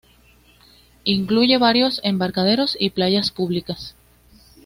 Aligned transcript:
Incluye 1.03 1.59
varios 1.59 2.01
embarcaderos 2.03 2.75
y 2.79 2.89
playas 2.89 3.29
públicas. 3.29 3.95